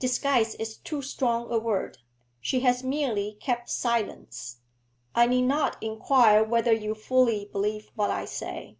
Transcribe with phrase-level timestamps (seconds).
[0.00, 1.98] Disguise is too strong a word;
[2.40, 4.58] she has merely kept silence.
[5.14, 8.78] I need not inquire whether you fully believe what I say.'